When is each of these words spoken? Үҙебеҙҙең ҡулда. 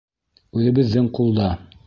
Үҙебеҙҙең 0.61 1.11
ҡулда. 1.19 1.53